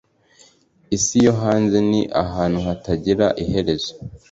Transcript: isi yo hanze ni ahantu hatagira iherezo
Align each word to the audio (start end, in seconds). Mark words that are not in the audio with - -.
isi 0.95 1.17
yo 1.25 1.33
hanze 1.41 1.77
ni 1.89 2.01
ahantu 2.23 2.59
hatagira 2.65 3.25
iherezo 3.43 3.91